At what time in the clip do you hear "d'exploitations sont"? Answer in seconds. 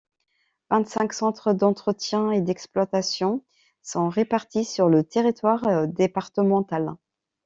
2.41-4.09